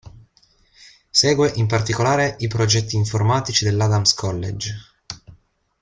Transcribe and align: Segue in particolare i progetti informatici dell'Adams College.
Segue 1.11 1.51
in 1.57 1.67
particolare 1.67 2.35
i 2.39 2.47
progetti 2.47 2.95
informatici 2.95 3.65
dell'Adams 3.65 4.15
College. 4.15 4.73